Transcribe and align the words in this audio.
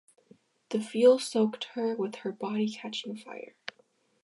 The 0.69 0.79
fuel 0.79 1.19
soaked 1.19 1.65
her, 1.75 1.95
with 1.95 2.15
her 2.25 2.31
body 2.31 2.67
catching 2.71 3.15
fire. 3.15 3.53